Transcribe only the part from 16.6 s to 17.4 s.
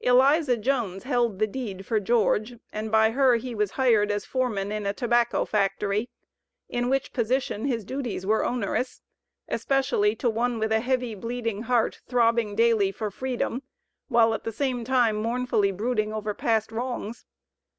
wrongs.